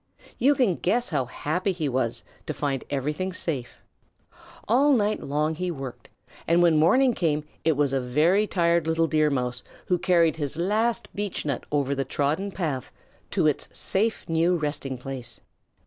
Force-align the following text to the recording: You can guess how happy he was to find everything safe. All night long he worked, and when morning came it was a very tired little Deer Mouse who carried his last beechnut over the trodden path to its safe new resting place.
You 0.39 0.55
can 0.55 0.77
guess 0.77 1.09
how 1.09 1.25
happy 1.25 1.71
he 1.73 1.87
was 1.87 2.23
to 2.47 2.55
find 2.55 2.83
everything 2.89 3.31
safe. 3.31 3.75
All 4.67 4.93
night 4.93 5.21
long 5.21 5.53
he 5.53 5.69
worked, 5.69 6.09
and 6.47 6.59
when 6.63 6.75
morning 6.75 7.13
came 7.13 7.43
it 7.63 7.77
was 7.77 7.93
a 7.93 8.01
very 8.01 8.47
tired 8.47 8.87
little 8.87 9.05
Deer 9.05 9.29
Mouse 9.29 9.61
who 9.85 9.99
carried 9.99 10.37
his 10.37 10.57
last 10.57 11.07
beechnut 11.15 11.65
over 11.71 11.93
the 11.93 12.03
trodden 12.03 12.49
path 12.51 12.91
to 13.29 13.45
its 13.45 13.69
safe 13.77 14.27
new 14.27 14.55
resting 14.55 14.97
place. 14.97 15.39